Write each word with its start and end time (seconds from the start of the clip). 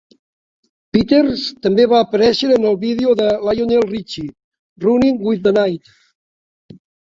Peters 0.95 1.43
també 1.65 1.85
va 1.91 1.99
aparèixer 2.05 2.49
en 2.57 2.65
el 2.71 2.79
vídeo 2.85 3.15
de 3.21 3.29
Lionel 3.45 3.87
Richie 3.95 4.35
"Running 4.89 5.23
With 5.29 5.49
The 5.49 5.57
Night". 5.63 5.97